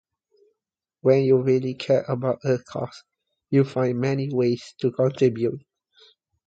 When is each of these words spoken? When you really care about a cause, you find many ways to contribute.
When 1.01 1.21
you 1.25 1.43
really 1.43 1.75
care 1.75 2.01
about 2.07 2.39
a 2.43 2.57
cause, 2.57 3.03
you 3.51 3.63
find 3.63 3.99
many 3.99 4.33
ways 4.33 4.73
to 4.79 4.91
contribute. 4.91 5.61